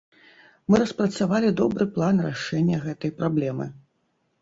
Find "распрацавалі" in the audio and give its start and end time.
0.83-1.53